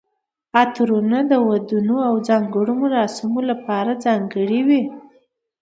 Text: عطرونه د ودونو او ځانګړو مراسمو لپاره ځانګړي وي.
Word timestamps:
عطرونه 0.61 1.19
د 1.31 1.33
ودونو 1.47 1.97
او 2.09 2.15
ځانګړو 2.27 2.73
مراسمو 2.83 3.39
لپاره 3.49 3.91
ځانګړي 4.05 4.59
وي. 4.67 4.83